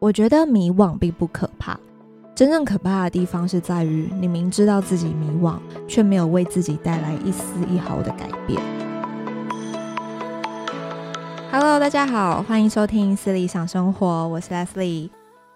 [0.00, 1.78] 我觉得迷惘并不可怕，
[2.34, 8.58] 真正可怕的地方是在于你明知道自己迷惘，却没有为自己带来一丝一毫的改变。
[11.52, 15.10] Hello，大家好，欢迎收听私理想生活，我是 Leslie。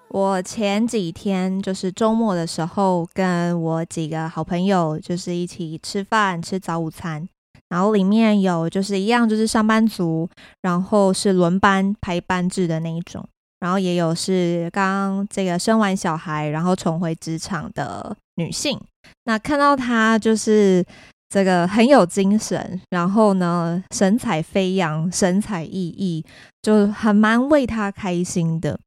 [0.08, 7.26] 我前几天就是周末的时候，跟我几个好朋友就是一起吃饭，吃早午餐，
[7.70, 10.28] 然后里面有就是一样就是上班族，
[10.60, 13.26] 然后是轮班排班制的那一种。
[13.64, 18.78] 然后也有是刚这个生完小孩，然后重回职场的女性。
[19.24, 20.84] 那看到她就是
[21.30, 26.22] 这个很有精神，然后呢神采飞扬、神采奕奕，
[26.60, 28.78] 就很蛮为她开心的。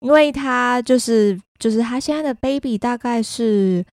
[0.00, 3.84] 因为她就是就是她现在的 baby 大概是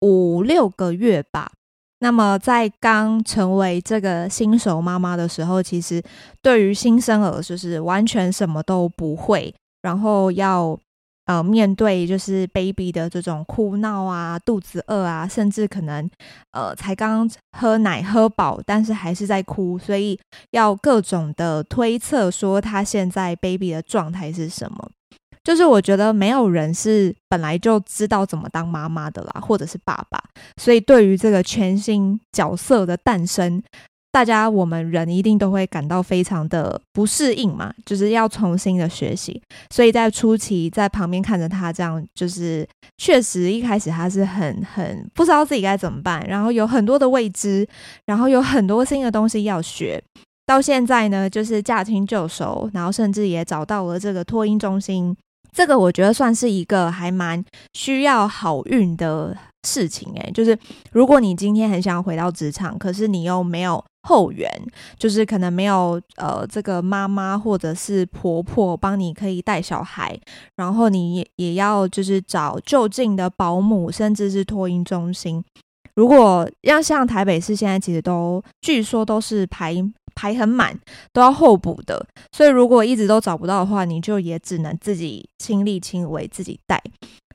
[0.00, 1.52] 五六个月吧。
[1.98, 6.02] 那么在刚成为这个新手妈妈的时候，其实
[6.40, 9.54] 对于新生儿就是完全什么都不会。
[9.86, 10.76] 然后要
[11.26, 16.10] 呃面对就是 baby 的这种哭闹啊、肚子饿啊，甚至可能
[16.50, 20.18] 呃才刚喝奶喝饱，但是还是在哭，所以
[20.50, 24.90] 要各种的推测说他现在 baby 的状态是什么。
[25.44, 30.20] 就是我觉得没有人是本来就知道怎么当妈妈的啦，或者是爸爸，
[30.60, 33.62] 所以对于这个全新角色的诞生。
[34.16, 39.38] 大家，我们人一定都会感到非常的不适应嘛，就是要重新的学习。
[39.68, 47.68] 所以在初期，在旁边看着他这样，就是确实一开始他是很很不知道自己该怎么办，然后有很多的未知，
[48.06, 50.02] 然后有很多新的东西要学。
[50.46, 55.14] 到现在呢，就是驾轻就熟，然后甚至也找到了这个托婴中心。
[55.54, 59.36] 这个我觉得算是一个还蛮需要好运的
[59.68, 60.58] 事情诶，就是
[60.92, 63.84] 如果你今天很想回到职场，可是你又没有。
[64.06, 64.48] 后援
[64.96, 70.16] 就是可能没有呃，这个妈妈或者是婆婆帮你可以带小孩，
[70.54, 75.44] 然后你也也要就是找就近的保姆，甚至是托婴中心。
[75.96, 79.74] 如果要像台北市现在其实都据说都是排
[80.14, 80.78] 排很满，
[81.12, 86.80] 都要候补的，所以如果一直都找不到的话，你就也只能自己亲力亲为自己带。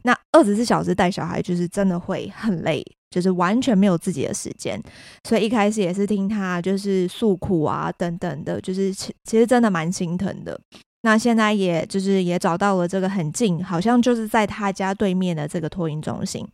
[0.04, 2.84] 那二十四小时带小孩就是真的会很累。
[3.12, 4.82] 就是完全没有自己的时间，
[5.28, 10.58] 所以一开始也是听他就是诉苦啊等等的，就是其其实真的蛮心疼的。
[11.02, 16.48] 那现在也就是也找到了这个很近，好像就是在他家对面的这个托婴中心，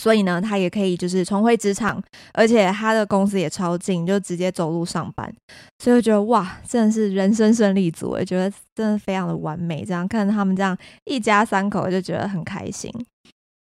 [0.00, 5.32] 所以呢，他也可以就是重回职场，而且他的公司也超近，就直接走路上班。
[5.78, 9.84] 所以我觉得哇，真的是人生胜利组，我觉得真的非常的完美。
[9.84, 12.92] 这样看着他们这样一家三口，就觉得很开心。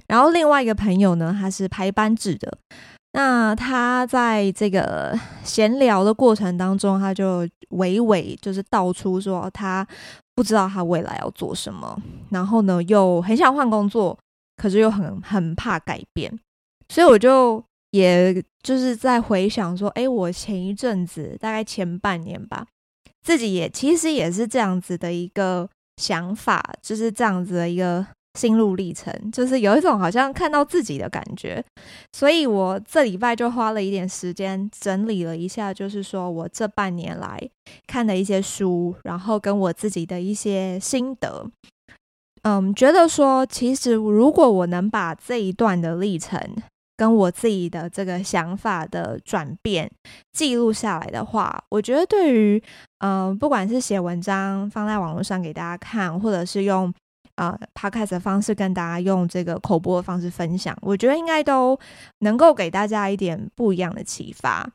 [0.08, 2.58] 然后另外一个朋友呢，他是排班制的。
[3.12, 9.86] 那他在这个闲聊的过程当中，他就娓娓就是道出说，他
[10.34, 11.96] 不知道他未来要做什么，
[12.30, 14.18] 然后呢又很想换工作，
[14.56, 16.38] 可是又很很怕改变。
[16.88, 22.66] 所以我就也就是在回想说，诶，我前一阵子大概前半年吧，
[23.22, 28.06] 自己也其实也是这样子的一个想法，就是这样子的一个。
[28.36, 31.64] 心路历程就是有一种好像看到自己的感觉，
[32.12, 37.40] 所以我这礼拜就花了一点时间整理了一下，就是说我这半年来
[37.86, 41.48] 看的一些书，然后跟我自己的一些心得。
[42.44, 46.40] 嗯，觉得说其实如果我能把这一段的历程
[46.96, 49.90] 跟我自己的这个想法的转变
[50.32, 52.62] 记录下来的话，我觉得对于
[52.98, 56.90] 嗯，不管是写文章放在网络上给大家看，或者是用。
[57.36, 61.76] 啊、呃、Podcast 的方式跟大家用这个口播的方式分享，我觉得应该都
[62.20, 64.70] 能够给大家一点不一样的启发。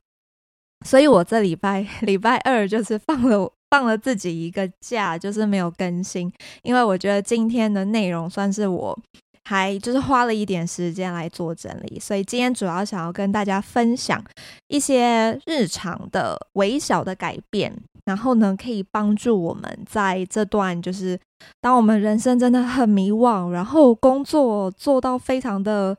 [0.86, 6.32] 所以我这礼拜 礼拜二就是放了放了自己一个假，就是没有更新，
[6.64, 8.98] 因为我觉得今天的内容算是我
[9.46, 14.24] 还就是花了一点时间来做整理，所以今天主要想要跟大家分享
[14.68, 17.76] 一些日常的微小的改变，
[18.06, 21.20] 然后呢，可以帮助我们在这段就是
[21.62, 25.96] 当我们人生真的很迷惘，然后工作做到非常的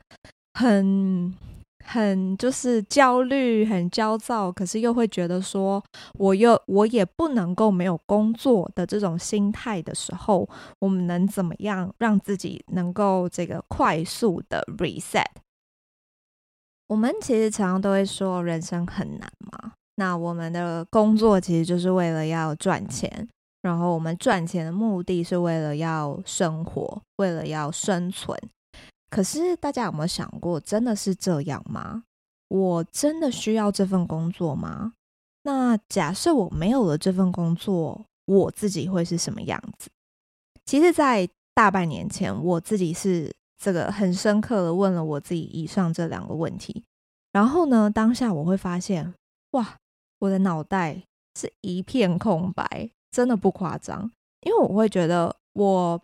[0.55, 1.35] 很。
[1.93, 5.83] 很就是焦虑，很焦躁，可是又会觉得说，
[6.15, 10.49] 我又我也不能够没有工作的这种心态的时候，
[10.79, 15.25] 我们能怎么样让自己能够这个快速的 reset？
[16.87, 23.29] 我们其实常常都会说人生很难嘛，那我们的工作其实就是为了要赚钱，
[23.63, 28.39] 然后我们赚钱的目的是为了要生活，为了要生存。
[29.11, 32.05] 可是大家有没有想过，真的是这样吗？
[32.47, 34.95] 我真的需要这份工作吗？
[35.43, 39.91] 那假设我没有了这份工作，我自己会是什么样子？
[40.65, 46.85] 其实，在大半年前，我自己是这个很深刻的问了我自己以上这两个问题，
[47.33, 49.13] 然后呢，当下我会发现，
[49.51, 49.77] 哇，
[50.21, 51.03] 我的脑袋
[51.35, 56.01] 是一片空白，真的不夸张，因为我会觉得我。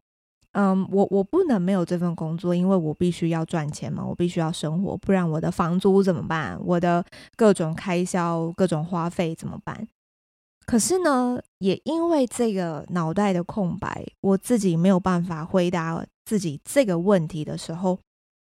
[0.59, 6.59] 嗯，我我不能没有这份工作，因为我必须要赚钱嘛，我必须要生活，不然我的房租怎么办？
[6.65, 7.05] 我的
[7.37, 9.87] 各种开销、各种花费怎么办？
[10.65, 17.99] 可是呢，也因为这个脑袋的空白，我自己没有办法回答自己这个问题的时候，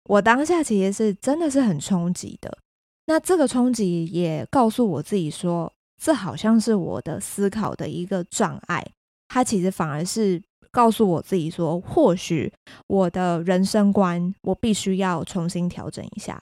[0.03, 2.59] 我当下其实是真的是很冲击的。
[3.07, 8.85] 那这个冲击也告诉我自己说，这好像是我的思考的一个障碍，
[9.27, 10.39] 它其实反而是。
[10.71, 12.51] 告诉我自己说，或许
[12.87, 16.41] 我的人生观我必须要重新调整一下，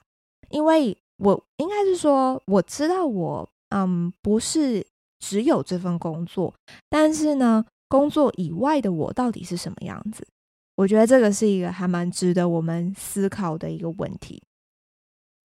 [0.50, 4.86] 因为我应该是说，我知道我嗯不是
[5.20, 6.54] 只有这份工作，
[6.90, 10.28] 但是呢，工作以外的我到底是什么样子？
[10.76, 14.44] 我觉得这个是一个还蛮值得我们思考的一个问题。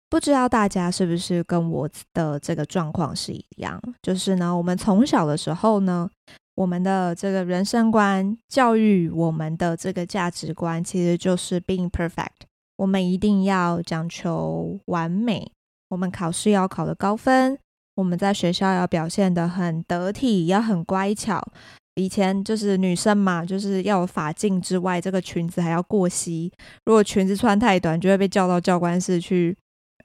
[0.09, 3.81] 不知道大家是不是跟我的这个状况是一样？
[4.01, 6.09] 就是呢，我们从小的时候呢。
[6.57, 12.47] 我们的这个人生观教育，我们的这个价值观，其实就是 being perfect。
[12.77, 15.51] 我们一定要讲求完美，
[15.89, 17.59] 我们考试要考得高分，
[17.93, 21.47] 我们在学校要表现得很得体，要很乖巧。
[21.93, 26.51] 以前就是女生嘛，就是要有发禁之外，这个裙子还要过膝。
[26.85, 29.55] 如果裙子穿太短，就会被叫到教官室去。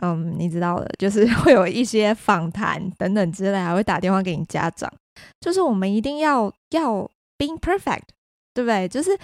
[0.02, 4.93] 嗯，你知道的，就是 会有一些访谈等等之类，还会打电话给你家长。
[5.41, 8.05] 就是我们一定要要 being perfect，
[8.55, 8.88] 对不对？
[8.88, 9.19] 就是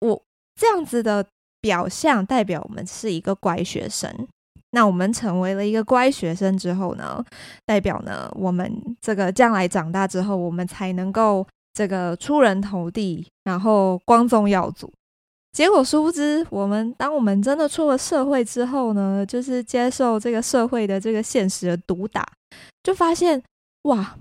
[0.00, 0.22] 我
[0.54, 1.26] 这样子的
[1.60, 4.28] 表象，代表我们是一个乖学生。
[4.70, 7.24] 那我们成为了一个乖学生之后呢，
[7.64, 8.70] 代表呢，我们
[9.00, 14.92] 这个将来长大之后，我们才能够这个出人头地，然后光宗耀祖。
[15.52, 22.26] 结果殊不知，我们当我们真的出了社会之后呢，就是接受这个社会的这个现实的毒打，
[22.82, 23.42] 就发现
[23.84, 24.18] 哇。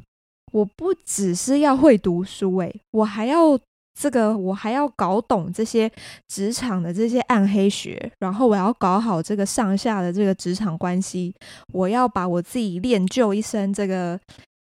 [0.55, 3.59] 我不只是要会读书，诶，我还要
[3.93, 5.91] 这个，我还要搞懂这些
[6.29, 11.35] 职场的这些暗黑学，然后我要搞好这个上下的这个职场关系，
[11.73, 14.17] 我要把我自己练就一身这个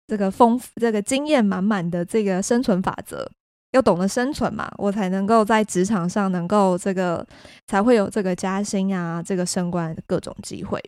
[0.08, 3.30] 这个丰富、这个经验满满的这个生存法则，
[3.74, 7.24] 要懂得生存嘛，我才能够在职场上能够这个
[7.68, 10.84] 才会有这个加薪啊，这个升官的各种机会。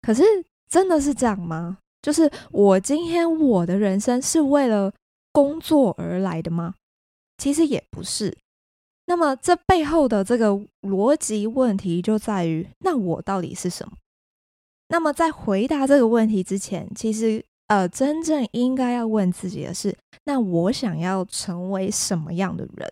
[0.00, 0.22] 可是
[0.68, 1.78] 真的是这样吗？
[2.02, 4.92] 就是我今天我的人生是为了
[5.32, 6.74] 工作而来的吗？
[7.38, 8.36] 其实也不是。
[9.06, 13.96] 那么这背后的这个逻辑问题就在于，那我到底是什么？
[14.88, 22.90] 那么在回答这个问题之前，其实呃，真正应该要问自己的是，那我想要成为什么样的人？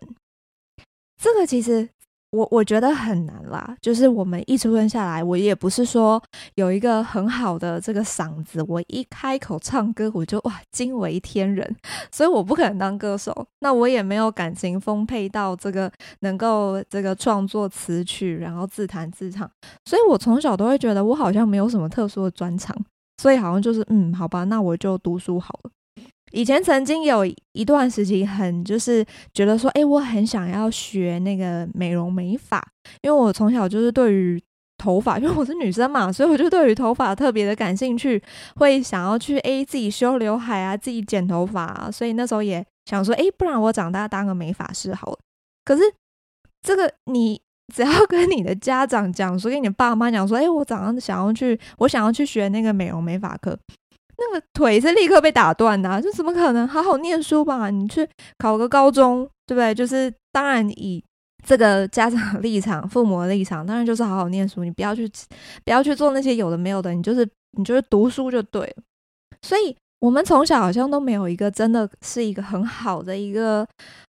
[1.21, 1.89] 这个其实。
[2.31, 6.23] 我我觉得很难啦，就是我们一出生下来，我也不是说
[6.57, 11.77] 有一个很好的这个嗓子，我一开口唱歌我就哇惊为天人，
[12.13, 13.47] 所以我不可能当歌手。
[13.61, 15.91] 那我也没有感情丰沛到这个
[16.21, 19.51] 能够这个创作词曲，然后自弹自唱。
[19.87, 22.77] 所以我从小都会觉得我好像没有什么特殊的专长，
[23.23, 25.71] 所以好像就是嗯，好吧，那我就读书好了。
[26.33, 32.62] 以前曾经有一段时期，很就是觉得说，哎，我很想要学那个美容美发，
[33.02, 34.43] 因为我从小就是对于
[34.76, 38.23] 头发， 因为我是女生嘛，所以我就对于头发特别的感兴趣，
[38.57, 45.19] 会想要去哎自己修刘海啊，自己剪头发啊，所以那时候也想说，哎，不然我长大当个美发师好了。
[45.64, 45.83] 可是
[46.62, 47.41] 这个你
[47.75, 53.59] 只要跟你的家长讲说，跟你爸妈讲说，哎，我早上想要去，我想要去学那个美容美发课。
[54.19, 57.71] 那个腿是立刻被打断的啊，就怎么可能好好念书吧？
[57.71, 58.07] 你去
[58.39, 59.73] 考个高中，对不对？
[59.73, 61.03] 就是当然以
[61.47, 65.09] 这个家长立场、父母的立场，当然就是好好念书，你不要去
[65.65, 68.83] 不要去做那些有的没有的，你就是你就是读书就对了。
[69.43, 73.65] 所以我们从小好像都没有一个真的是一个很好的一个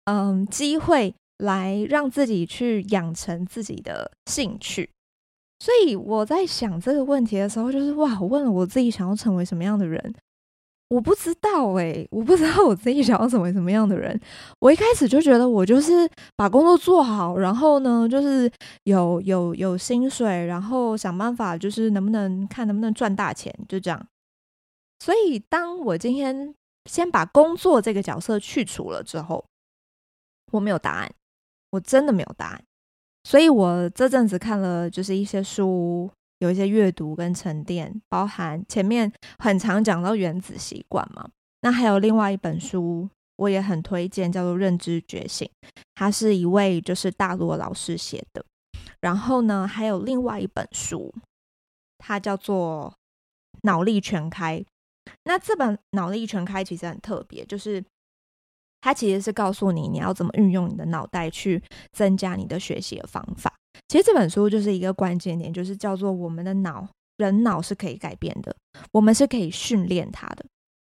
[0.06, 4.88] 嗯机会来让自己去养成自己的兴趣。
[5.60, 10.14] 所以我在想这个问题的时候，就是哇，我问了我自己想要成为什么样的人，
[10.90, 14.20] 我不知道诶，我不知道我自己想要成为什么样的人。
[14.60, 18.52] 我一开始就觉得我就是把工作做好，然后呢，就是
[18.84, 24.08] 有有有薪水，然后想办法就是能不能看能不能赚大钱，就这样。
[25.00, 26.54] 所以当我今天
[26.90, 29.44] 先把工作这个角色去除了之后，
[30.52, 31.12] 我没有答案，
[31.72, 32.64] 我真的没有答案。
[33.26, 41.28] 所以我这阵子看了就是一些书，有一些阅读跟沉淀，包含前面很常讲到原子习惯嘛，
[41.62, 45.50] 那还有另外一本书我也很推荐，叫做《认知觉醒》，
[45.96, 48.46] 它是一位就是大陆老师写的。
[49.02, 51.12] 然后呢，还有另外一本书，
[51.98, 52.94] 它叫做
[53.64, 54.60] 《脑力全开》。
[55.24, 57.84] 那这本《脑力全开》其实很特别，就是
[58.86, 61.60] 它其实是告诉你你要怎么运用你的脑袋去
[61.92, 63.52] 增加你的学习的方法。
[63.88, 66.88] 其实这本书就是一个关键点，就是叫做我们的脑，
[67.18, 68.56] 人脑是可以改变的，
[68.92, 70.46] 我们是可以训练它的，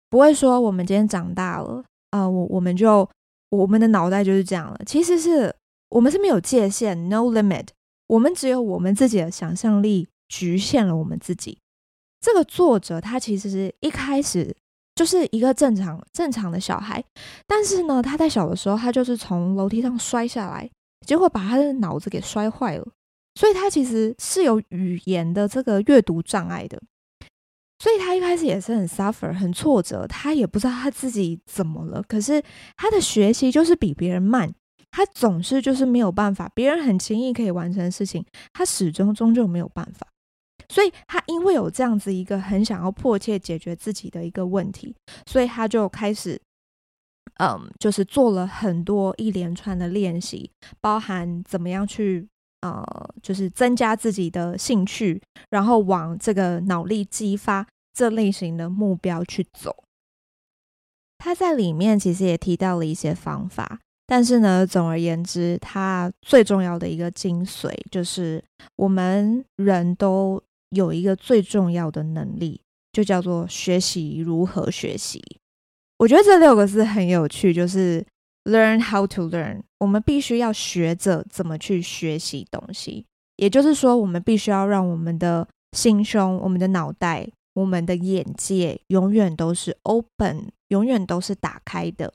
[0.09, 3.11] 不会说我们今天长大了啊，我我们就
[3.49, 4.79] 我们的脑袋就是这样了。
[4.87, 5.53] 其实是
[5.89, 7.67] 我们是没有界限，no limit，
[8.07, 11.59] 我们只有我们自己的想象力局限了我们自己。
[12.21, 14.55] 这个作者他其实是一开始
[15.01, 17.03] 就是一个正常正常的小孩，
[17.47, 20.69] 但是呢，他在小的时候他就是从楼梯上摔下来，
[21.07, 22.87] 结果把他的脑子给摔坏了，
[23.35, 26.79] 所以他其实是有语言的这个阅读障碍的，
[27.79, 32.43] 所以他一开始也是很 suffer 很挫折，他也不知道他自己怎么了，可是
[32.77, 34.53] 他的学习就是比别人慢，
[34.91, 40.07] 他总是就是没有办法，别人很轻易可以完成的事情，他始终终究没有办法。
[40.71, 44.95] 所以他因为有这样子一个很想要迫切解决自己的一个问题，
[45.27, 46.41] 所以他就开始，
[47.41, 50.49] 嗯，就是做了很多一连串的练习，
[50.81, 52.25] 包含怎么样去
[52.61, 52.85] 呃，
[53.21, 59.75] 就是增加自己的兴趣，然后往这个脑力激发这类型的目标去走。
[61.19, 68.45] 他在里面其实也提到了一些方法，但是呢，总而言之，他最重要的一个精髓就是
[68.77, 70.41] 我们人都。
[70.71, 72.61] 有一个最重要的能力，
[72.93, 75.23] 就叫做学习如何学习。
[75.99, 78.05] 我觉得这六个字很有趣，就是
[78.45, 79.61] learn how to learn。
[79.79, 83.05] 我们必须要学着怎么去学习东西，
[83.37, 92.13] 也就是说，我们必须要让我们的心胸、我们的脑袋、我们的眼界永远都是 open，永远都是打开的。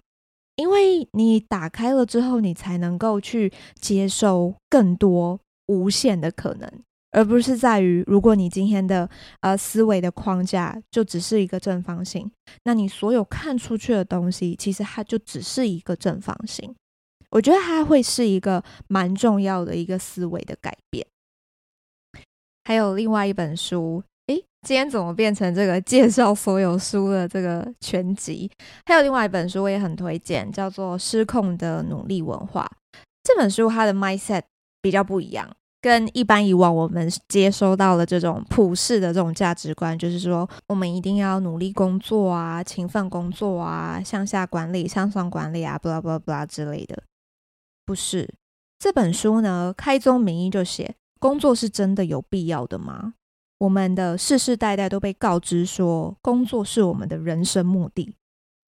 [0.56, 6.72] 因为你打开了之后，你才能够去接受更多无限的可能。
[7.16, 12.30] 而不是在于，如果你今天的呃思维的框架就只是一个正方形，
[12.66, 16.76] 那你所有看出去的东西，其实它就只是一个正方形。
[17.32, 21.08] 我觉得它会是一个蛮重要的一个思维的改变。
[22.66, 24.36] 还有另外一本书，诶，
[24.68, 28.52] 今天怎么变成这个介绍所有书的这个全集？
[28.86, 32.70] 还有另外一本书我也很推荐，叫做《失控的努力文化》。
[33.24, 34.44] 这本书它的 mindset
[34.82, 35.50] 比较不一样。
[35.86, 47.04] 跟一般以往我们接收到的这种普世的这种价值观，就是说我们一定要努力工作啊，勤奋工作啊，向下管理、向上管理啊，blah blah blah 之类的。
[47.86, 48.34] 不是，
[48.80, 53.14] 这本书呢，开宗明义就写，工作是真的有必要的吗？
[53.60, 58.16] 我们的世世代代都被告知说，工作是我们的人生目的。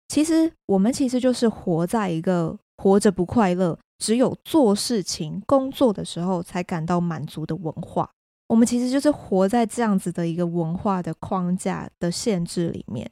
[0.08, 3.80] 其实我们其实就是活在一个活着不快乐。
[3.98, 8.10] 只有做事情、工作的时候才感到满足的文化，
[8.48, 13.10] 我们其实就是活在这样子的一个文化的框架的限制里面。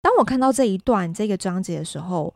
[0.00, 2.34] 当我看到这一段这个章节的时候，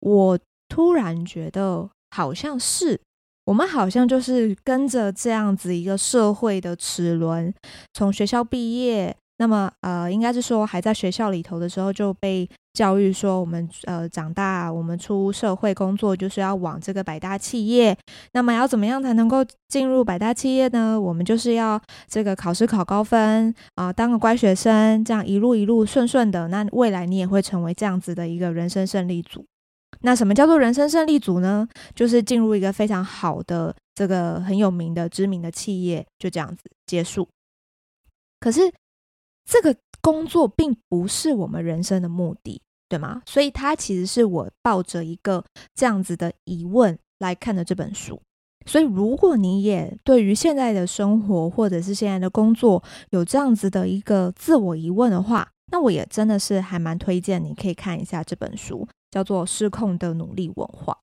[0.00, 3.00] 我突然觉得，好像是
[3.44, 7.52] 我们好像就是跟着这样子一个社会的齿轮，
[7.94, 9.16] 从学校毕业。
[9.40, 17.96] 那么，呃，应该是说，还在学校里头的时候就被教育说，我们呃长大，我们出社会工作就是要往这个百大企业。
[18.32, 21.00] 那么要怎么样才能够进入百大企业呢？
[21.00, 26.48] 我们就是要这个考试考高分啊，当个乖学生，这样一路一路顺顺的。
[26.48, 29.46] 那未来你也会成为这样子的一个人生胜利组。
[30.00, 31.68] 那什么叫做人生胜利组呢？
[31.94, 37.28] 就是进入一个非常好的这个很有名的知名的企业，就这样子结束。
[38.40, 38.72] 可是。
[39.48, 43.22] 这个工作并不是我们人生的目的，对吗？
[43.24, 45.42] 所以它其实是我抱着一个
[45.74, 48.20] 这样子的疑问来看的这本书。
[48.66, 60.98] 所以，如果你也对于现在的生活或者是现在的工作有这样子的一个自我疑问的话，那我也真的是还蛮推荐你可以看一下这本书，叫做《失控的努力文化》。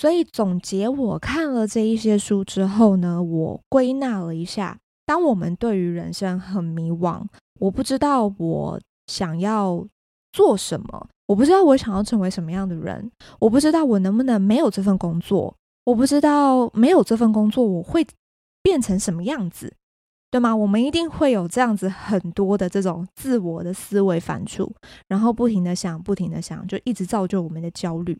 [0.00, 4.78] 所以，总结我看了这一些书之后呢，我归纳了一下。
[5.06, 7.24] 当我们对于人生很迷惘，
[7.60, 9.86] 我不知道我想要
[10.32, 18.04] 做什么，我不知道我想要成为什么样的人，我不知道我能不能没有这份工作，我不知道没有这份工作我会
[18.62, 19.72] 变成什么样子，
[20.30, 20.54] 对吗？
[20.54, 24.68] 我们一定会有这样子很多的这种自我的思维反刍，
[25.08, 28.18] 然后不停的想，不停的想，就一直造就我们的焦虑。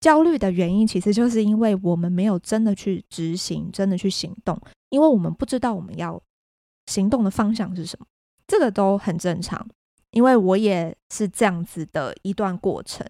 [0.00, 4.58] 焦虑的原因其实就是因为我们没有真的去执行，真的去行动。
[4.90, 6.22] 因为我们不知道我们要
[6.86, 8.06] 行动的方向是什么，
[8.46, 9.66] 这个都很正常。
[10.12, 13.06] 因为我也是这样子的一段过程，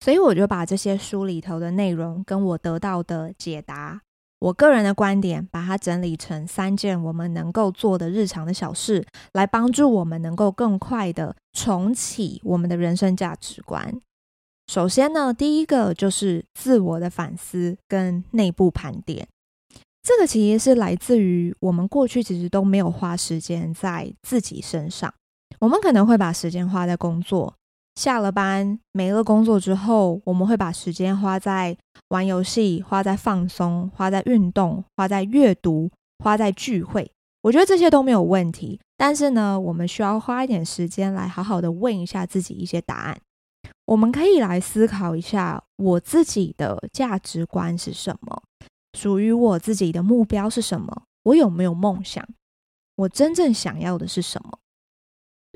[0.00, 4.00] 所以我就把这些书里头的内容跟我得到的解答，
[4.38, 14.00] 我个人的观点，把它整理成三件我们能够做的日常的小事，来帮助我们能够更快的重启我们的人生价值观。
[14.66, 19.28] 首先呢，第一个就是自我的反思跟内部盘点。
[20.04, 25.12] 这个其实是来自于我们过去其实都没有花时间在自己身上，
[25.60, 27.54] 我们可能会把时间花在工作，
[27.94, 31.74] 下了班没了工作之后，我们会把时间花在
[32.08, 35.90] 玩游戏、花在放松、花在运动、花在阅读、
[36.22, 37.10] 花在聚会。
[37.40, 43.18] 我觉得这些都没有问题，但是呢，我们需要花一点时间来好好的问一下自己一些答案。
[43.86, 48.42] 我们可以来思考一下，我自己的价值观是什么？
[48.94, 51.02] 属于我自己的目标是什么？
[51.24, 52.26] 我有没有梦想？
[52.96, 54.58] 我真正想要的是什么？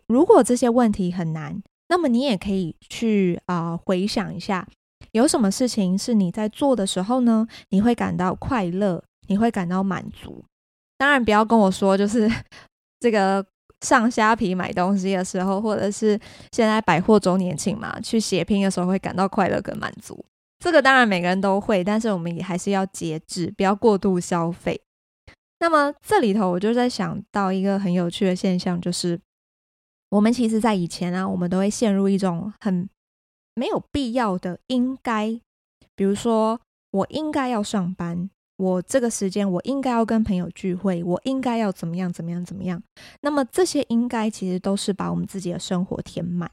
[0.06, 4.66] 如果这些问题很难，那么你也可以去啊、回想一下，
[5.12, 7.46] 有什么事情是你在做的时候呢？
[7.70, 10.44] 你会感到快乐，你会感到满足。
[10.96, 12.28] 当然，不要跟我说就是
[12.98, 13.44] 这个
[13.82, 16.18] 上虾皮买东西的时候，或者是
[16.50, 20.24] 现在百货周年庆嘛，去血拼的时候会感到快乐跟满足。
[20.58, 24.80] 这个当然每个人都会，但是我们也还是要节制，不要过度消费。
[25.60, 29.20] 那么这里头我就在想到一个很有趣的现象，就是
[30.10, 32.88] 我们其实，在以前啊，我们都会陷入一种很
[33.54, 35.40] 没有必要的应该，
[35.96, 36.60] 比如说
[36.92, 42.82] 我应该要上班，我这个时间我应该要跟朋友聚会，我应该要怎么样怎么样怎么样。
[43.20, 46.50] 那么这些应该其实都是把我们自己的生活填满。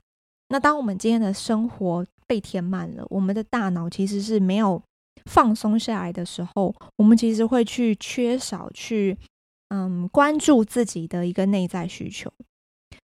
[0.49, 4.81] 那当我们今天的生活被填满了，我们的大脑其实是没有
[5.25, 9.17] 放松下来的时候，我们其实会去缺少去
[9.69, 12.31] 嗯关注自己的一个内在需求。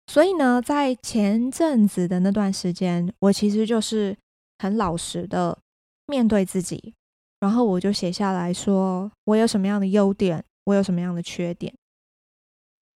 [0.06, 4.16] 所以呢，在前阵子的那段时间，我其实就是
[4.58, 5.58] 很老实的
[6.06, 6.94] 面对自己，
[7.40, 11.74] 然后我就写下来说，我有什么样的优点，我有什么样的缺点。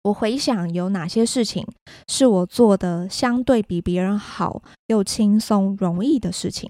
[0.03, 1.65] 我回想有哪些事情
[2.07, 6.69] 是我做的相对比别人好又轻松容易的事情？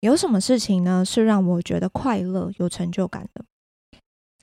[0.00, 1.04] 有什么事情呢？
[1.04, 3.44] 是让我觉得快乐有成就感的？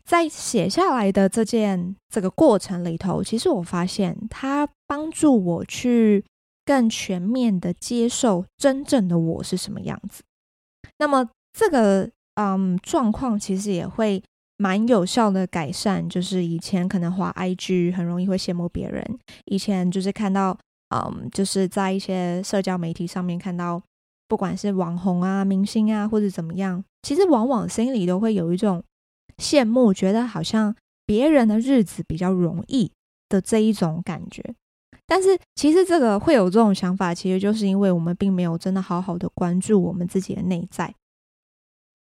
[0.05, 6.23] 在写下来的这件这个过程里头，其实我发现它帮助我去
[6.63, 10.23] 更全面的接受真正的我是什么样子。
[10.99, 14.23] 那么这个嗯状况其实也会。
[14.57, 19.03] 蛮有效的改善，就是以前可能滑 IG 很容易会羡慕别人，
[19.45, 20.57] 以前就是看到，
[20.89, 23.81] 嗯，就是在一些社交媒体上面看到，
[24.27, 28.83] 不管是网红啊、明星啊，或者怎么样，其实往往心里都会有一种
[29.37, 32.91] 羡慕，觉得好像别人的日子比较容易
[33.29, 34.43] 的这一种感觉。
[35.05, 40.93] 但是其实这个会有这种想法，其实就是因为我们并没有真的好好的关注我们自己的内在。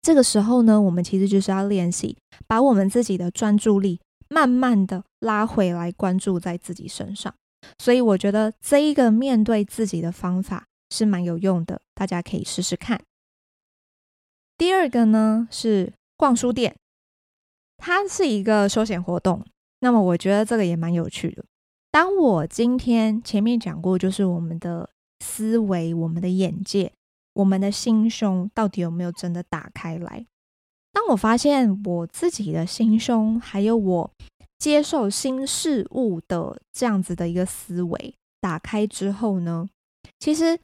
[0.03, 2.17] 这个时候呢，我们其实就是要练习，
[2.49, 7.33] 把我们自己的专注力慢慢的拉回来，关注在自己身上。
[7.79, 13.01] 所以我觉得这一个面对自己的方法是蛮有用的，大家可以试试看。
[14.59, 16.77] 第二个呢是逛书店，
[17.77, 19.45] 它是一个休闲活动。
[19.79, 21.45] 那么我觉得这个也蛮有趣的。
[21.93, 26.93] 当我今天前面讲过，就是我们的思维，我们的眼界。
[27.35, 30.27] 我们的心胸到底有没有真的打开来？
[30.93, 34.11] 当我发现我自己的心胸，还有我
[34.59, 39.67] 接受新事物的这样子的一个思维打开之后呢，
[40.19, 40.59] 其实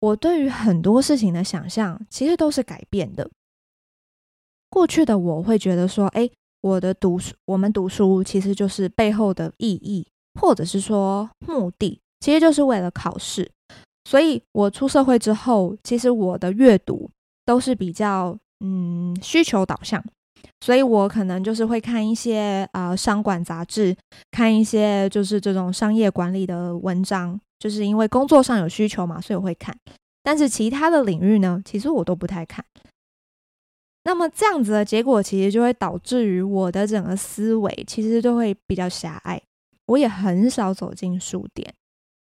[0.00, 3.30] 我对于很多事情的想象其实都是改变的。
[4.70, 6.28] 过去的我会觉得说，哎，
[6.62, 10.08] 我的读书，我们读书其实就是背后的意义，
[10.40, 13.50] 或者是说目的，其实就是为了考试。
[14.04, 17.10] 所以，我出社会之后，其实我的阅读
[17.46, 20.04] 都是比较嗯需求导向，
[20.60, 23.96] 所以我可能就是会看一些、呃、商管杂志，
[24.30, 29.74] 看一些就是这种商业管理的文章，就是因为工作上有需求嘛，所以我会看。
[30.22, 32.64] 但是其他的领域呢，其实我都不太看。
[34.04, 39.40] 那么这样子的结果，其实就会导致于我的整个思维其实就会比较狭隘，
[39.86, 41.72] 我也很少走进书店。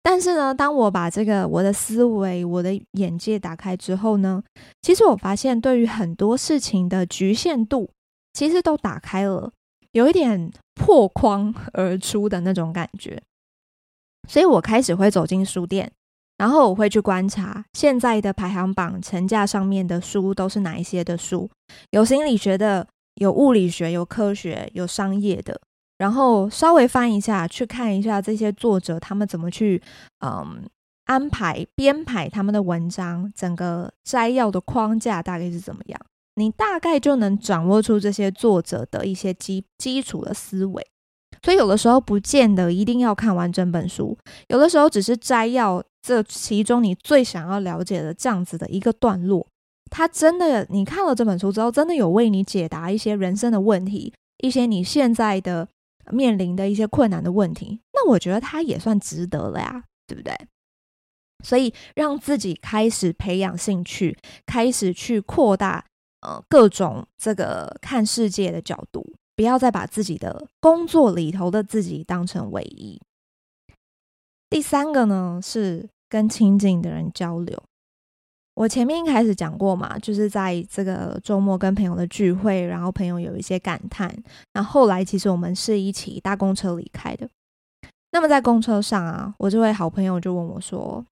[0.08, 4.40] 但是呢，当我把这个我的思维、我的眼界打开之后呢，
[4.80, 7.90] 其实我发现对于很多事情的局限度，
[8.32, 9.50] 其实都打开了，
[9.90, 13.20] 有一点破框 而出的那种感觉。
[14.28, 15.90] 所以我开始会走进书店，
[16.38, 21.50] 然后我会去观察现在的排行榜成架上面的书都是哪一些的书，
[21.90, 25.60] 有心理学的，有物理学，有科学，有商业的。
[25.98, 29.82] 然后稍微翻一下，去看一下这些作者他们怎么去，
[30.24, 30.62] 嗯，
[31.06, 36.00] 安排编排他们的文章，整个摘要的框架大概是怎么样，
[36.34, 40.86] 你大概就能掌握出这些作者的一些基基础的思维。
[41.42, 44.16] 所以有的时候不见得一定要看完整本书，
[44.48, 49.46] 有的时候只是摘要这其中你最想要了解的这样子的一个段落，
[49.90, 55.68] 它真的你看了这本书之后，真的有为你解答一些人生的问题，一些你现在的
[56.12, 60.34] 面临的一些困难的问题，那我觉得他也算值得了呀，对不对？
[61.44, 64.16] 所以让自己开始培养兴趣，
[64.46, 65.84] 开始去扩大
[66.22, 69.14] 呃各种这个看世界的角度。
[69.36, 72.98] 不要再把自己的工作里头的自己当成唯一。
[74.48, 77.62] 第三个呢，是跟亲近的人交流。
[78.56, 84.10] 我前面一开始讲过嘛，就是在这个周末跟朋友的聚会，然后朋友有一些感叹。
[84.54, 87.28] 那后，来其实我们是一起搭公车离开的。
[88.12, 91.04] 那么在公车上啊，我这位好朋友就问我说：“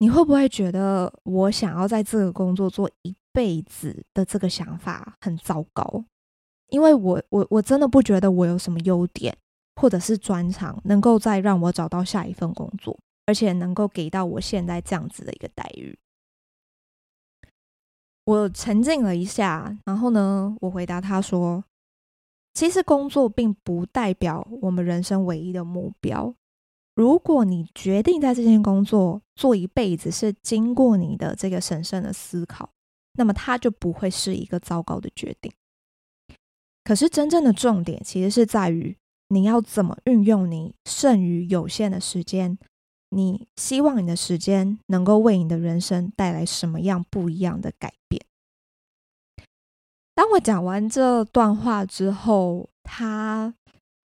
[0.00, 6.04] 你会不会觉得我想要在这个工作做一辈子的这个想法很糟糕？”
[6.70, 9.32] 因为我我我真的不觉得我有什么优点，
[9.80, 15.96] 或者是专长，能够再让我找到下一份工作，而且能够给到我现在这样子的一个待遇。
[18.28, 21.64] 我沉静了一下，然后呢，我回答他说
[22.52, 26.34] ：“其实工作并不代表我们人生唯一的目标。
[26.94, 32.68] 如果你决定在这件工作做一辈子，是经过你的这个审慎的思考，
[33.14, 35.50] 那么它就不会是一个糟糕的决定。”
[36.84, 38.94] 可是真正的重点其实是在于
[39.28, 42.58] 你要怎么运用你剩余有限的时间，
[43.10, 48.22] 你希望你的时间能够为你的人生带来什么样不一样的改变？
[50.14, 53.54] 当我讲完这段话之后，他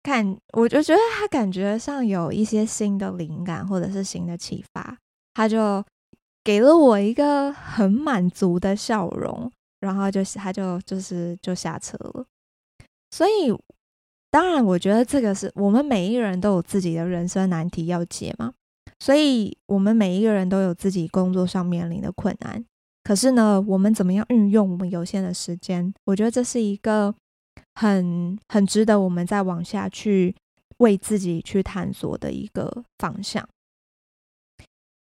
[0.04, 4.98] 看我就觉得他感觉上有一些新的灵感或者是新的启发，
[5.34, 5.84] 他就
[6.44, 12.26] 给了我一个很满足的笑容，然后就他就就是就下车了。
[13.10, 13.52] 所以，
[14.30, 18.54] 当然，我觉得这个是我们每一个人都有自己的人生难题要解嘛。
[19.04, 22.64] 所以，我们每一个人都有自己工作上面临的困难。
[23.04, 25.94] 可是呢，我们怎么样运用我们有限的时间？
[26.06, 27.14] 我觉得这是一个
[27.76, 30.34] 很很值得我们再往下去
[30.78, 33.46] 为自己去探索的一个方向。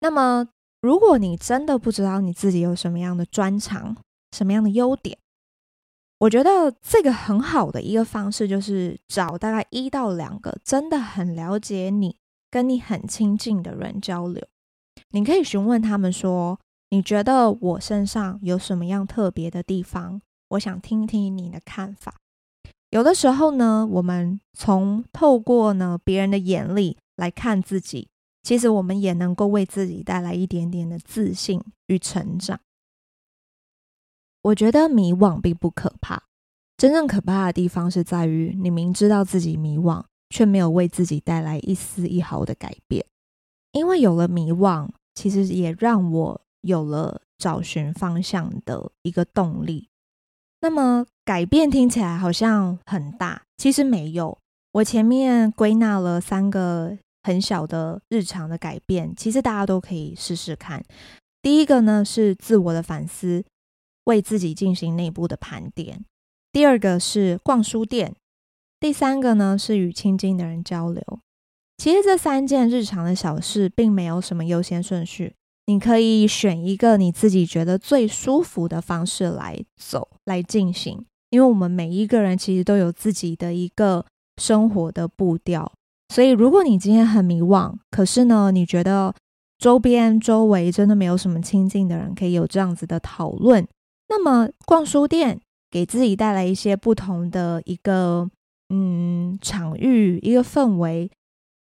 [0.01, 0.45] 那么，
[0.81, 3.95] 如果你真的不知道你自己有什么样的专长，
[4.35, 5.17] 什么样的优点？
[6.17, 12.17] 我觉得这个很好的一个方式，就是找大概一到两个真的很了解你、
[12.55, 14.41] 跟你很亲近的人交流。
[15.09, 16.57] 你可以询问他们说
[16.89, 20.21] ：“你觉得我身上有什么样特别的地方？
[20.51, 22.15] 我想听听你的看法。”
[22.91, 28.07] 有的时候呢，我们从透过呢别人的眼里来看自己，
[28.41, 32.57] 其实我们也能够为自己带来一点点的自信与成长。
[34.43, 36.23] 我觉得迷惘并不可怕，
[36.77, 43.05] 真正可怕的地方是在于你明知道自己迷惘，却没有为自己带来一丝一毫的改变。
[43.71, 49.87] 因为有了迷惘，其实也让我有了找寻方向的一个动力。
[50.59, 54.37] 那么改变听起来好像很大，其实没有。
[54.73, 60.83] 我前面归纳了三个很小的日常的改变，其实大家都可以试试看。
[61.41, 63.45] 第一个呢，是自我的反思。
[64.05, 66.05] 为自己进行内部的盘点。
[66.51, 68.15] 第二个是逛书店，
[68.85, 71.03] 第三个呢是与亲近的人交流。
[71.75, 75.33] 其实这三件日常的小事并没有什么优先顺序，
[75.65, 81.03] 你可以选一个你自己觉得最舒服的方式来走，来进行。
[81.31, 84.05] 因为我们每一个人其实都有自己的一个
[84.39, 85.73] 生活的步调，
[86.13, 89.11] 所以如果你今天很迷惘，可是呢你觉得
[89.57, 93.67] 周边周围真的没有什么亲近的人可以有这样子的讨论。
[94.09, 98.29] 那么逛书店给自己带来一些不同的一个
[98.69, 101.09] 嗯场域，一个氛围，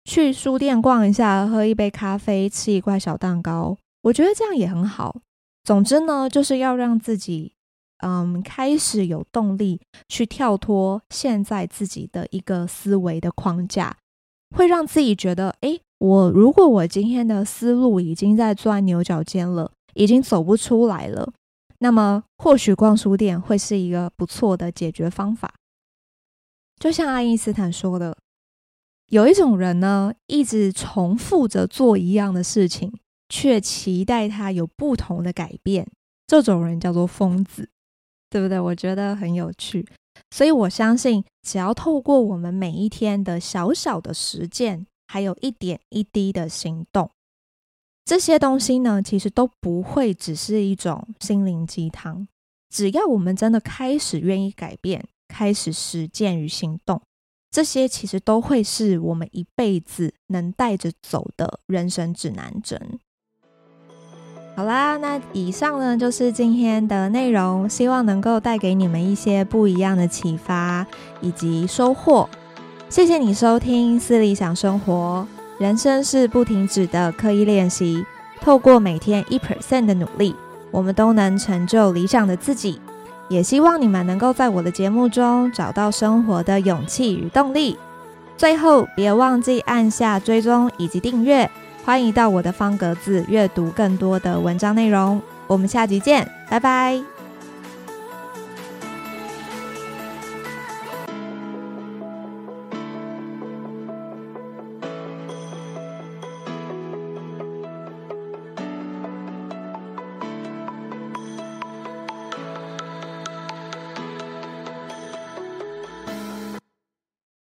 [0.04, 5.20] 去书店逛一下，喝一杯咖啡，吃一块小蛋糕，我觉得这样也很好。
[5.64, 7.52] 总之呢，就是要让自己
[7.98, 13.96] 嗯开始有动力去跳脱现在自己的一个思维的框架，
[14.56, 21.32] 会让自己觉得，诶，我如果我今天的思路已经在钻牛角尖了，已经走不出来了。
[21.78, 25.54] 那么，或许逛书店会是一个不错的解决方法。
[26.80, 28.16] 就像爱因斯坦说的，
[29.10, 32.90] 有一种人呢，一直重复着做一样的事情，
[33.28, 35.86] 却期待他有不同的改变。
[36.26, 37.68] 这种人叫做疯子，
[38.30, 38.58] 对不对？
[38.58, 39.86] 我觉得很有趣。
[40.30, 47.10] 所以我相信，只要透过我们每一天的小小的实践，还有一点一滴的行动。
[48.06, 52.26] 这些东西呢，其实都不会只是一种心灵鸡汤。
[52.70, 55.06] 只要我们真的开始愿意改变，
[55.40, 57.00] 开始实践与行动，
[57.50, 62.78] 这些其实都会是我们一辈子能带着走的人生指南针。
[64.54, 70.86] 好啦，那以上呢就是今天的内容，希望能够带给你们一些不一样的启发
[71.22, 72.28] 以及收获。
[72.90, 75.26] 谢谢你收听《私理想生活》，
[75.62, 78.04] 人生是不停止的刻意练习，
[78.42, 80.36] 透过每天一 percent 的努力，
[80.70, 82.78] 我们都能成就理想的自己。
[83.30, 87.78] 也希望你们能够在我的节目中找到生活的勇气与动力。
[88.36, 91.48] 最后，别忘记按下追踪以及订阅。
[91.84, 95.22] 欢迎到我的方格子阅读更多的文章内容。
[95.46, 97.19] 我们下集见，拜拜。